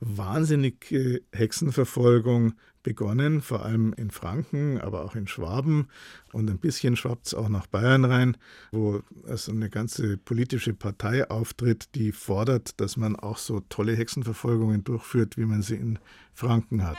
wahnsinnige 0.00 1.22
Hexenverfolgung 1.32 2.54
begonnen, 2.82 3.42
vor 3.42 3.64
allem 3.64 3.92
in 3.94 4.10
Franken, 4.10 4.80
aber 4.80 5.04
auch 5.04 5.14
in 5.14 5.26
Schwaben 5.26 5.88
und 6.32 6.48
ein 6.48 6.58
bisschen 6.58 6.96
schwappt 6.96 7.26
es 7.26 7.34
auch 7.34 7.48
nach 7.48 7.66
Bayern 7.66 8.04
rein, 8.04 8.36
wo 8.70 9.02
also 9.26 9.52
eine 9.52 9.68
ganze 9.68 10.16
politische 10.16 10.72
Partei 10.72 11.28
auftritt, 11.28 11.94
die 11.94 12.12
fordert, 12.12 12.80
dass 12.80 12.96
man 12.96 13.16
auch 13.16 13.38
so 13.38 13.60
tolle 13.68 13.96
Hexenverfolgungen 13.96 14.84
durchführt, 14.84 15.36
wie 15.36 15.44
man 15.44 15.62
sie 15.62 15.76
in 15.76 15.98
Franken 16.32 16.84
hat. 16.84 16.98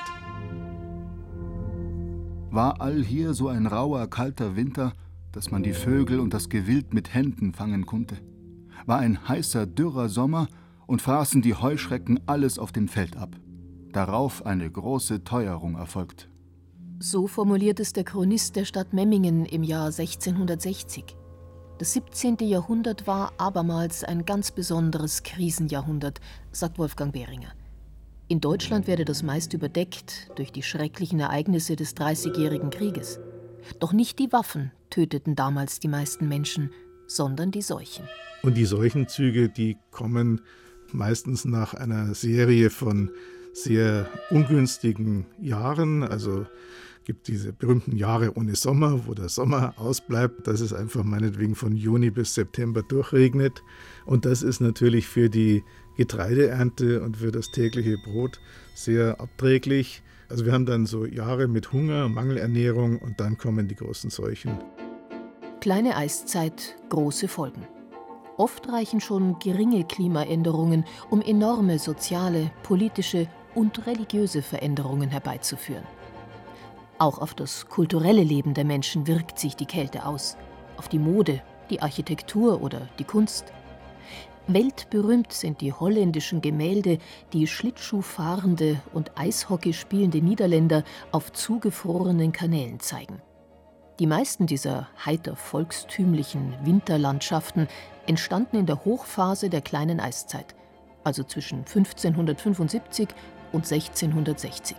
War 2.51 2.81
all 2.81 3.03
hier 3.03 3.33
so 3.33 3.47
ein 3.47 3.65
rauer, 3.65 4.09
kalter 4.09 4.55
Winter, 4.55 4.93
dass 5.31 5.51
man 5.51 5.63
die 5.63 5.73
Vögel 5.73 6.19
und 6.19 6.33
das 6.33 6.49
Gewild 6.49 6.93
mit 6.93 7.13
Händen 7.13 7.53
fangen 7.53 7.85
konnte? 7.85 8.17
War 8.85 8.99
ein 8.99 9.27
heißer, 9.27 9.65
dürrer 9.65 10.09
Sommer, 10.09 10.47
und 10.89 11.03
fraßen 11.03 11.43
die 11.43 11.53
Heuschrecken 11.53 12.19
alles 12.25 12.57
auf 12.57 12.71
dem 12.71 12.87
Feld 12.87 13.15
ab. 13.15 13.35
Darauf 13.91 14.43
eine 14.47 14.69
große 14.69 15.23
Teuerung 15.23 15.75
erfolgt. 15.75 16.29
So 16.97 17.27
formuliert 17.27 17.79
es 17.79 17.93
der 17.93 18.03
Chronist 18.03 18.55
der 18.55 18.65
Stadt 18.65 18.91
Memmingen 18.91 19.45
im 19.45 19.61
Jahr 19.61 19.85
1660. 19.85 21.15
Das 21.77 21.93
17. 21.93 22.37
Jahrhundert 22.39 23.05
war 23.05 23.33
abermals 23.37 24.03
ein 24.03 24.25
ganz 24.25 24.49
besonderes 24.49 25.21
Krisenjahrhundert, 25.21 26.21
sagt 26.51 26.79
Wolfgang 26.79 27.13
Behringer. 27.13 27.53
In 28.27 28.41
Deutschland 28.41 28.87
werde 28.87 29.05
das 29.05 29.21
meist 29.21 29.53
überdeckt 29.53 30.31
durch 30.35 30.51
die 30.51 30.63
schrecklichen 30.63 31.19
Ereignisse 31.19 31.75
des 31.75 31.93
Dreißigjährigen 31.93 32.71
Krieges. 32.71 33.19
Doch 33.79 33.93
nicht 33.93 34.17
die 34.17 34.31
Waffen 34.31 34.71
töteten 34.89 35.35
damals 35.35 35.79
die 35.79 35.87
meisten 35.87 36.27
Menschen, 36.27 36.71
sondern 37.05 37.51
die 37.51 37.61
Seuchen. 37.61 38.05
Und 38.41 38.57
die 38.57 38.65
Seuchenzüge, 38.65 39.49
die 39.49 39.77
kommen 39.91 40.41
meistens 40.93 41.45
nach 41.45 41.73
einer 41.73 42.13
Serie 42.13 42.69
von 42.69 43.11
sehr 43.53 44.09
ungünstigen 44.29 45.25
Jahren. 45.41 46.03
Also 46.03 46.45
gibt 47.09 47.27
diese 47.27 47.53
berühmten 47.53 47.95
Jahre 47.95 48.35
ohne 48.35 48.55
Sommer, 48.55 49.07
wo 49.07 49.15
der 49.15 49.29
Sommer 49.29 49.73
ausbleibt, 49.77 50.45
dass 50.45 50.61
es 50.61 50.73
einfach 50.73 51.03
meinetwegen 51.03 51.55
von 51.55 51.75
Juni 51.75 52.11
bis 52.11 52.35
September 52.35 52.83
durchregnet. 52.83 53.63
Und 54.05 54.25
das 54.25 54.43
ist 54.43 54.59
natürlich 54.59 55.07
für 55.07 55.29
die 55.29 55.63
Getreideernte 55.97 57.01
und 57.01 57.17
für 57.17 57.31
das 57.31 57.49
tägliche 57.51 57.97
Brot 57.97 58.39
sehr 58.75 59.19
abträglich. 59.19 60.03
Also 60.29 60.45
wir 60.45 60.53
haben 60.53 60.67
dann 60.67 60.85
so 60.85 61.05
Jahre 61.05 61.47
mit 61.47 61.73
Hunger, 61.73 62.07
Mangelernährung 62.07 62.99
und 62.99 63.19
dann 63.19 63.37
kommen 63.37 63.67
die 63.67 63.75
großen 63.75 64.11
Seuchen. 64.11 64.59
Kleine 65.61 65.97
Eiszeit, 65.97 66.75
große 66.89 67.27
Folgen. 67.27 67.65
Oft 68.39 68.69
reichen 68.71 69.01
schon 69.01 69.37
geringe 69.39 69.83
Klimaänderungen, 69.83 70.85
um 71.09 71.21
enorme 71.21 71.77
soziale, 71.77 72.51
politische 72.63 73.27
und 73.53 73.85
religiöse 73.85 74.41
Veränderungen 74.41 75.09
herbeizuführen. 75.09 75.83
Auch 76.99 77.17
auf 77.17 77.33
das 77.33 77.67
kulturelle 77.67 78.23
Leben 78.23 78.53
der 78.53 78.63
Menschen 78.63 79.07
wirkt 79.07 79.39
sich 79.39 79.57
die 79.57 79.65
Kälte 79.65 80.05
aus, 80.05 80.37
auf 80.77 80.87
die 80.87 80.99
Mode, 80.99 81.41
die 81.69 81.81
Architektur 81.81 82.61
oder 82.61 82.87
die 82.97 83.03
Kunst. 83.03 83.51
Weltberühmt 84.47 85.33
sind 85.33 85.59
die 85.59 85.73
holländischen 85.73 86.39
Gemälde, 86.39 86.99
die 87.33 87.45
Schlittschuhfahrende 87.45 88.79
und 88.93 89.19
Eishockey 89.19 89.73
spielende 89.73 90.21
Niederländer 90.21 90.85
auf 91.11 91.33
zugefrorenen 91.33 92.31
Kanälen 92.31 92.79
zeigen. 92.79 93.21
Die 93.99 94.07
meisten 94.07 94.47
dieser 94.47 94.87
heiter 95.05 95.35
volkstümlichen 95.35 96.55
Winterlandschaften 96.63 97.67
entstanden 98.07 98.55
in 98.55 98.65
der 98.65 98.85
Hochphase 98.85 99.49
der 99.49 99.59
kleinen 99.59 99.99
Eiszeit, 99.99 100.55
also 101.03 101.21
zwischen 101.23 101.59
1575 101.59 103.09
und 103.51 103.69
1660. 103.69 104.77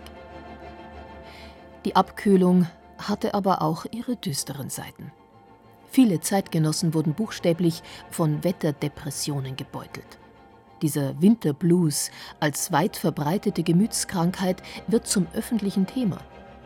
Die 1.85 1.95
Abkühlung 1.95 2.65
hatte 2.97 3.35
aber 3.35 3.61
auch 3.61 3.85
ihre 3.91 4.15
düsteren 4.15 4.71
Seiten. 4.71 5.11
Viele 5.91 6.19
Zeitgenossen 6.19 6.95
wurden 6.95 7.13
buchstäblich 7.13 7.83
von 8.09 8.43
Wetterdepressionen 8.43 9.55
gebeutelt. 9.55 10.17
Dieser 10.81 11.21
Winterblues 11.21 12.09
als 12.39 12.71
weit 12.71 12.97
verbreitete 12.97 13.61
Gemütskrankheit 13.61 14.63
wird 14.87 15.05
zum 15.05 15.27
öffentlichen 15.33 15.85
Thema, 15.85 16.17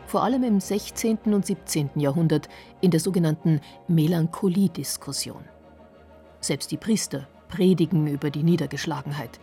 vor 0.06 0.22
allem 0.22 0.44
im 0.44 0.60
16. 0.60 1.18
und 1.26 1.44
17. 1.44 1.90
Jahrhundert 1.96 2.48
in 2.80 2.90
der 2.90 3.00
sogenannten 3.00 3.60
Melancholie-Diskussion. 3.88 5.44
Selbst 6.40 6.70
die 6.70 6.76
Priester 6.76 7.26
predigen 7.48 8.06
über 8.06 8.30
die 8.30 8.42
Niedergeschlagenheit 8.42 9.40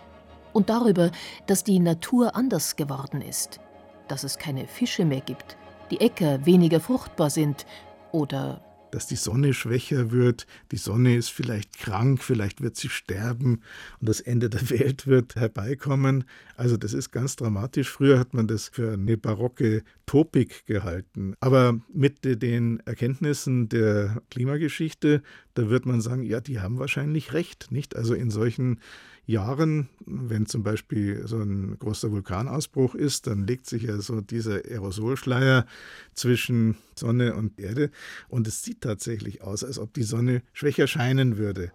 und 0.54 0.70
darüber, 0.70 1.12
dass 1.48 1.64
die 1.64 1.80
Natur 1.80 2.36
anders 2.36 2.76
geworden 2.76 3.22
ist, 3.22 3.60
dass 4.08 4.24
es 4.24 4.38
keine 4.38 4.68
Fische 4.68 5.06
mehr 5.06 5.22
gibt, 5.22 5.58
die 5.92 6.00
Äcker 6.00 6.46
weniger 6.46 6.80
fruchtbar 6.80 7.30
sind 7.30 7.66
oder 8.12 8.62
dass 8.94 9.08
die 9.08 9.16
Sonne 9.16 9.54
schwächer 9.54 10.12
wird, 10.12 10.46
die 10.72 10.78
Sonne 10.78 11.16
ist 11.16 11.30
vielleicht 11.30 11.80
krank, 11.80 12.22
vielleicht 12.22 12.62
wird 12.62 12.78
sie 12.78 12.90
sterben 12.90 13.62
und 14.00 14.10
das 14.10 14.20
Ende 14.20 14.50
der 14.50 14.70
Welt 14.70 15.08
wird 15.08 15.36
herbeikommen. 15.36 16.26
Also 16.56 16.78
das 16.78 16.94
ist 16.94 17.12
ganz 17.12 17.36
dramatisch. 17.36 17.90
Früher 17.90 18.20
hat 18.20 18.34
man 18.34 18.48
das 18.48 18.70
für 18.70 18.94
eine 18.94 19.18
barocke 19.18 19.84
Topik 20.06 20.66
gehalten. 20.68 21.34
Aber 21.40 21.80
mit 21.92 22.20
den 22.24 22.82
Erkenntnissen 22.82 23.68
der 23.70 24.22
Klimageschichte, 24.30 25.24
da 25.56 25.70
wird 25.70 25.86
man 25.86 26.02
sagen, 26.02 26.24
ja, 26.24 26.40
die 26.40 26.60
haben 26.60 26.78
wahrscheinlich 26.78 27.34
recht, 27.34 27.72
nicht? 27.72 27.96
Also 27.96 28.14
in 28.14 28.30
solchen 28.30 28.80
Jahren, 29.26 29.90
wenn 30.06 30.46
zum 30.46 30.64
Beispiel 30.64 31.26
so 31.28 31.38
ein 31.38 31.78
großer 31.80 32.12
Vulkanausbruch 32.12 32.94
ist, 32.94 33.28
dann 33.28 33.48
legt 33.48 33.68
sich 33.68 33.84
ja 33.84 33.98
so 34.02 34.20
dieser 34.22 34.66
Aerosolschleier 34.66 35.66
zwischen 36.14 36.76
Sonne 36.96 37.36
und 37.36 37.58
Erde 37.60 37.90
und 38.28 38.48
es 38.48 38.64
sieht 38.64 38.82
tatsächlich 38.82 39.42
aus, 39.42 39.64
als 39.64 39.80
ob 39.80 39.94
die 39.94 40.04
Sonne 40.04 40.42
schwächer 40.52 40.88
scheinen 40.88 41.38
würde. 41.38 41.72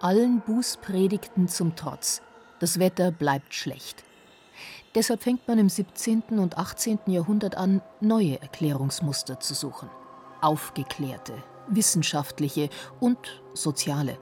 Allen 0.00 0.40
Bußpredigten 0.46 1.48
zum 1.48 1.76
Trotz, 1.76 2.22
das 2.60 2.78
Wetter 2.78 3.10
bleibt 3.10 3.52
schlecht. 3.54 4.04
Deshalb 4.94 5.22
fängt 5.22 5.46
man 5.46 5.58
im 5.58 5.68
17. 5.68 6.22
und 6.38 6.56
18. 6.56 6.98
Jahrhundert 7.06 7.56
an, 7.56 7.82
neue 8.00 8.40
Erklärungsmuster 8.40 9.38
zu 9.38 9.54
suchen. 9.54 9.90
Aufgeklärte, 10.40 11.34
wissenschaftliche 11.68 12.70
und 13.00 13.42
soziale. 13.52 14.18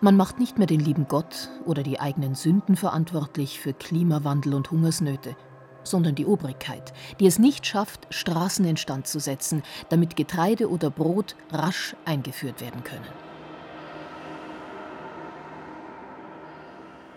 Man 0.00 0.16
macht 0.16 0.38
nicht 0.38 0.58
mehr 0.58 0.66
den 0.66 0.80
lieben 0.80 1.08
Gott 1.08 1.48
oder 1.64 1.82
die 1.82 2.00
eigenen 2.00 2.34
Sünden 2.34 2.76
verantwortlich 2.76 3.60
für 3.60 3.72
Klimawandel 3.72 4.54
und 4.54 4.70
Hungersnöte, 4.70 5.36
sondern 5.82 6.14
die 6.14 6.26
Obrigkeit, 6.26 6.92
die 7.20 7.26
es 7.26 7.38
nicht 7.38 7.66
schafft, 7.66 8.06
Straßen 8.10 8.64
instand 8.64 9.06
zu 9.06 9.18
setzen, 9.18 9.62
damit 9.88 10.16
Getreide 10.16 10.68
oder 10.68 10.90
Brot 10.90 11.36
rasch 11.50 11.94
eingeführt 12.04 12.60
werden 12.60 12.82
können. 12.84 13.06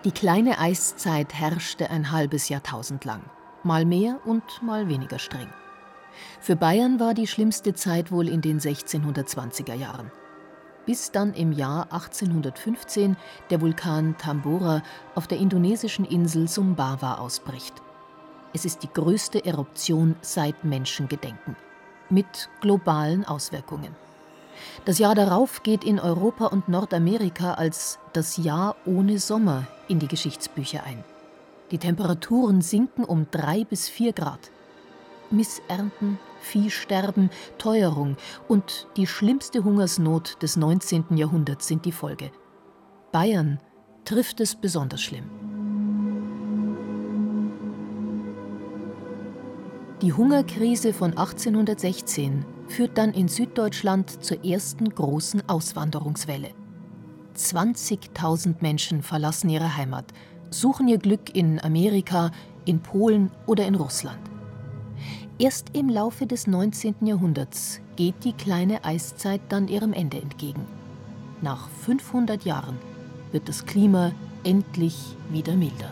Die 0.06 0.12
kleine 0.12 0.60
Eiszeit 0.60 1.34
herrschte 1.34 1.89
ein 1.89 2.12
halbes 2.12 2.47
Jahrtausend 2.47 3.04
lang, 3.04 3.23
mal 3.63 3.84
mehr 3.84 4.19
und 4.25 4.43
mal 4.62 4.88
weniger 4.88 5.19
streng. 5.19 5.49
Für 6.39 6.56
Bayern 6.56 6.99
war 6.99 7.13
die 7.13 7.28
schlimmste 7.28 7.73
Zeit 7.73 8.12
wohl 8.12 8.30
in 8.30 8.41
den 8.41 8.60
1620er 8.60 9.73
Jahren 9.73 10.12
bis 10.88 11.12
dann 11.12 11.34
im 11.34 11.52
Jahr 11.52 11.84
1815 11.91 13.17
der 13.52 13.62
Vulkan 13.62 14.17
Tambora 14.17 14.82
auf 15.13 15.28
der 15.28 15.38
indonesischen 15.38 16.06
Insel 16.06 16.47
Sumbawa 16.47 17.15
ausbricht. 17.15 17.73
Es 18.54 18.65
ist 18.65 18.82
die 18.82 18.89
größte 18.91 19.45
Eruption 19.45 20.15
seit 20.21 20.63
Menschengedenken, 20.63 21.56
mit 22.10 22.50
globalen 22.62 23.26
Auswirkungen. 23.26 23.93
Das 24.86 24.97
Jahr 24.97 25.13
darauf 25.13 25.62
geht 25.62 25.84
in 25.84 26.00
Europa 26.00 26.47
und 26.47 26.69
Nordamerika 26.69 27.54
als 27.56 28.00
das 28.13 28.38
Jahr 28.38 28.78
ohne 28.86 29.19
Sommer 29.19 29.67
in 29.89 30.00
die 30.00 30.08
Geschichtsbücher 30.08 30.84
ein. 30.84 31.04
Die 31.69 31.80
Temperaturen 31.80 32.62
sinken 32.62 33.04
um 33.04 33.28
drei 33.30 33.65
bis 33.65 33.89
vier 33.89 34.13
Grad. 34.13 34.39
Missernten, 35.30 36.17
Viehsterben, 36.39 37.30
Teuerung 37.58 38.17
und 38.47 38.88
die 38.97 39.08
schlimmste 39.08 39.63
Hungersnot 39.63 40.41
des 40.41 40.58
19. 40.58 41.17
Jahrhunderts 41.17 41.67
sind 41.67 41.86
die 41.86 41.91
Folge. 41.91 42.32
Bayern 43.12 43.60
trifft 44.06 44.39
es 44.39 44.56
besonders 44.56 45.02
schlimm. 45.02 45.30
Die 50.02 50.13
Hungerkrise 50.13 50.93
von 50.93 51.17
1816 51.17 52.45
führt 52.67 52.97
dann 53.00 53.13
in 53.13 53.28
Süddeutschland 53.28 54.23
zur 54.23 54.45
ersten 54.45 54.89
großen 54.89 55.50
Auswanderungswelle. 55.50 56.52
20.000 57.36 58.56
Menschen 58.62 59.02
verlassen 59.02 59.50
ihre 59.50 59.76
Heimat, 59.76 60.13
suchen 60.52 60.88
ihr 60.88 61.00
Glück 61.00 61.36
in 61.36 61.60
Amerika, 61.63 62.32
in 62.65 62.80
Polen 62.80 63.32
oder 63.47 63.65
in 63.65 63.76
Russland. 63.76 64.19
Erst 65.39 65.78
im 65.78 65.88
Laufe 65.88 66.26
des 66.26 66.47
19. 66.47 66.95
Jahrhunderts 67.06 67.80
geht 67.95 68.23
die 68.23 68.34
kleine 68.34 68.84
Eiszeit 68.84 69.39
dann 69.50 69.67
ihrem 69.67 69.93
Ende 69.93 70.17
entgegen. 70.17 70.65
Nach 71.43 71.69
500 71.86 72.43
Jahren 72.43 72.80
wird 73.32 73.47
das 73.47 73.67
Klima 73.67 74.13
endlich 74.43 74.95
wieder 75.30 75.56
milder. 75.56 75.91